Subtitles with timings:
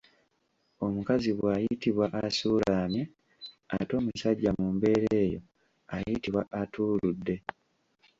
[0.85, 3.03] Omukazi bw’ayitibwa asuulamye
[3.77, 5.39] ate omusajja mu mbeera eyo
[5.95, 7.35] ayitibwa atuuludde.